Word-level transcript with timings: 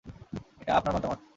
এটা 0.61 0.71
আপনার 0.75 0.93
মতামত। 0.95 1.21